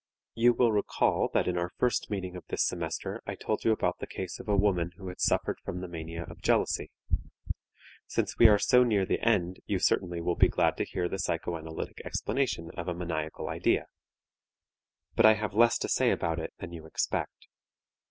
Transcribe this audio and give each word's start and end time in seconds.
You 0.33 0.53
will 0.53 0.71
recall 0.71 1.29
that 1.35 1.47
in 1.47 1.59
our 1.59 1.69
first 1.77 2.09
meeting 2.09 2.35
of 2.35 2.43
this 2.47 2.65
semester 2.65 3.21
I 3.27 3.35
told 3.35 3.63
you 3.63 3.71
about 3.71 3.99
the 3.99 4.07
case 4.07 4.39
of 4.39 4.49
a 4.49 4.57
woman 4.57 4.93
who 4.97 5.13
suffered 5.19 5.59
from 5.63 5.79
the 5.79 5.87
mania 5.87 6.23
of 6.23 6.41
jealousy. 6.41 6.89
Since 8.07 8.39
we 8.39 8.47
are 8.47 8.57
so 8.57 8.83
near 8.83 9.05
the 9.05 9.19
end 9.19 9.59
you 9.67 9.77
certainly 9.77 10.19
will 10.19 10.35
be 10.35 10.47
glad 10.47 10.75
to 10.77 10.85
hear 10.85 11.07
the 11.07 11.19
psychoanalytic 11.19 12.01
explanation 12.03 12.71
of 12.75 12.87
a 12.87 12.95
maniacal 12.95 13.47
idea. 13.47 13.85
But 15.15 15.27
I 15.27 15.35
have 15.35 15.53
less 15.53 15.77
to 15.77 15.87
say 15.87 16.09
about 16.09 16.39
it 16.39 16.53
than 16.57 16.73
you 16.73 16.87
expect. 16.87 17.45